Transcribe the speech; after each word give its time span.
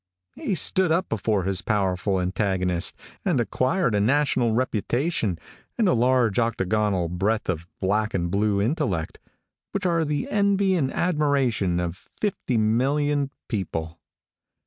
He 0.33 0.55
stood 0.55 0.91
up 0.91 1.07
before 1.09 1.43
his 1.43 1.61
powerful 1.61 2.19
antagonist, 2.19 2.95
and 3.23 3.39
acquired 3.39 3.93
a 3.93 3.99
national 3.99 4.51
reputation, 4.51 5.37
and 5.77 5.87
a 5.87 5.93
large 5.93 6.39
octagonal 6.39 7.07
breadth 7.07 7.47
of 7.47 7.67
black 7.79 8.15
and 8.15 8.31
blue 8.31 8.59
intellect, 8.59 9.19
which 9.73 9.85
are 9.85 10.03
the 10.03 10.27
envy 10.31 10.73
and 10.73 10.91
admiration 10.91 11.79
of 11.79 12.09
50,000,000 12.19 13.29
people. 13.47 13.99